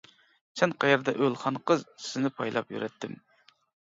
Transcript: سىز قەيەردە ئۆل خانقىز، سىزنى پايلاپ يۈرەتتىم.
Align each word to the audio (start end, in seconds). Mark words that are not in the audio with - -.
سىز 0.59 0.71
قەيەردە 0.83 1.13
ئۆل 1.19 1.35
خانقىز، 1.41 1.85
سىزنى 2.05 2.31
پايلاپ 2.39 2.73
يۈرەتتىم. 2.77 3.13